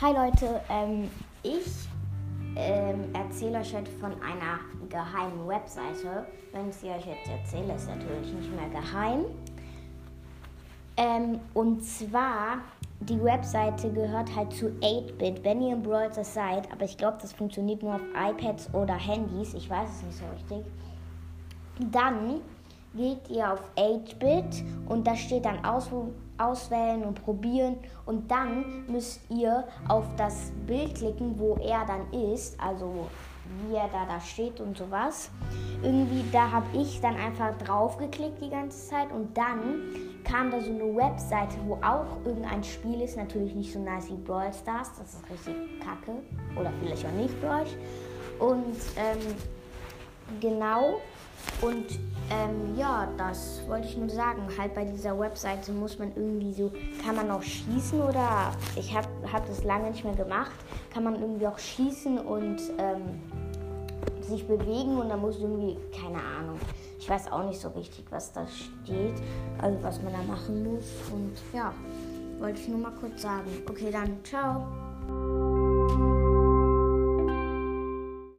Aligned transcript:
Hi 0.00 0.12
Leute, 0.12 0.60
ähm, 0.68 1.10
ich 1.42 1.88
ähm, 2.54 3.12
erzähle 3.14 3.58
euch 3.58 3.74
heute 3.74 3.90
von 3.90 4.12
einer 4.22 4.60
geheimen 4.88 5.48
Webseite. 5.48 6.24
Wenn 6.52 6.68
ich 6.68 6.76
sie 6.76 6.86
euch 6.86 7.04
jetzt 7.04 7.28
erzähle, 7.28 7.74
ist 7.74 7.88
natürlich 7.88 8.32
nicht 8.32 8.54
mehr 8.54 8.68
geheim. 8.68 9.24
Ähm, 10.96 11.40
und 11.52 11.82
zwar, 11.82 12.58
die 13.00 13.20
Webseite 13.20 13.92
gehört 13.92 14.36
halt 14.36 14.52
zu 14.52 14.66
8-Bit, 14.68 15.42
wenn 15.42 15.62
ihr 15.62 15.72
im 15.72 15.82
Browser 15.82 16.22
seid, 16.22 16.70
aber 16.70 16.84
ich 16.84 16.96
glaube, 16.96 17.18
das 17.20 17.32
funktioniert 17.32 17.82
nur 17.82 17.96
auf 17.96 18.02
iPads 18.14 18.72
oder 18.74 18.94
Handys, 18.94 19.52
ich 19.54 19.68
weiß 19.68 19.90
es 19.90 20.02
nicht 20.04 20.18
so 20.18 20.24
richtig. 20.32 20.72
Dann 21.90 22.40
geht 22.94 23.28
ihr 23.30 23.52
auf 23.52 23.60
8-Bit 23.76 24.64
und 24.88 25.06
da 25.06 25.14
steht 25.14 25.44
dann 25.44 25.64
aus, 25.64 25.90
auswählen 26.38 27.04
und 27.04 27.22
probieren 27.22 27.76
und 28.06 28.30
dann 28.30 28.86
müsst 28.86 29.20
ihr 29.30 29.64
auf 29.88 30.04
das 30.16 30.52
Bild 30.66 30.94
klicken, 30.94 31.38
wo 31.38 31.56
er 31.56 31.84
dann 31.84 32.10
ist, 32.32 32.58
also 32.60 33.08
wie 33.66 33.74
er 33.74 33.88
da, 33.88 34.04
da 34.06 34.20
steht 34.20 34.60
und 34.60 34.76
sowas. 34.76 35.30
Irgendwie, 35.82 36.24
da 36.32 36.50
habe 36.50 36.66
ich 36.74 37.00
dann 37.00 37.16
einfach 37.16 37.56
drauf 37.58 37.96
geklickt 37.96 38.42
die 38.42 38.50
ganze 38.50 38.88
Zeit 38.88 39.10
und 39.10 39.36
dann 39.36 39.82
kam 40.24 40.50
da 40.50 40.60
so 40.60 40.70
eine 40.70 40.94
Webseite, 40.94 41.56
wo 41.66 41.74
auch 41.76 42.24
irgendein 42.24 42.62
Spiel 42.62 43.00
ist, 43.00 43.16
natürlich 43.16 43.54
nicht 43.54 43.72
so 43.72 43.78
nice 43.78 44.10
wie 44.10 44.16
Brawl 44.16 44.52
Stars, 44.52 44.92
das 44.98 45.14
ist 45.14 45.30
richtig 45.30 45.80
kacke 45.80 46.18
oder 46.58 46.70
vielleicht 46.80 47.06
auch 47.06 47.12
nicht 47.12 47.34
für 47.34 47.48
euch. 47.48 47.76
Und 48.38 48.76
ähm, 48.96 49.34
genau, 50.40 51.00
und 51.60 51.98
ähm, 52.30 52.76
ja, 52.76 53.08
das 53.16 53.62
wollte 53.66 53.88
ich 53.88 53.96
nur 53.96 54.10
sagen. 54.10 54.42
Halt 54.58 54.74
bei 54.74 54.84
dieser 54.84 55.18
Webseite 55.18 55.72
muss 55.72 55.98
man 55.98 56.12
irgendwie 56.14 56.52
so, 56.52 56.70
kann 57.04 57.16
man 57.16 57.30
auch 57.30 57.42
schießen 57.42 58.00
oder 58.00 58.52
ich 58.76 58.94
habe 58.94 59.08
hab 59.32 59.46
das 59.46 59.64
lange 59.64 59.90
nicht 59.90 60.04
mehr 60.04 60.14
gemacht, 60.14 60.52
kann 60.92 61.04
man 61.04 61.14
irgendwie 61.20 61.46
auch 61.46 61.58
schießen 61.58 62.18
und 62.18 62.60
ähm, 62.78 63.20
sich 64.20 64.46
bewegen 64.46 64.98
und 64.98 65.08
dann 65.08 65.20
muss 65.20 65.38
irgendwie, 65.38 65.78
keine 65.98 66.18
Ahnung, 66.18 66.58
ich 66.98 67.08
weiß 67.08 67.32
auch 67.32 67.44
nicht 67.44 67.58
so 67.58 67.68
richtig, 67.68 68.04
was 68.10 68.32
da 68.32 68.46
steht, 68.46 69.14
also 69.62 69.78
was 69.82 70.02
man 70.02 70.12
da 70.12 70.22
machen 70.22 70.74
muss. 70.74 70.84
Und 71.12 71.32
ja, 71.54 71.72
wollte 72.38 72.60
ich 72.60 72.68
nur 72.68 72.78
mal 72.78 72.92
kurz 73.00 73.22
sagen. 73.22 73.48
Okay, 73.68 73.90
dann 73.90 74.18
ciao. 74.24 74.66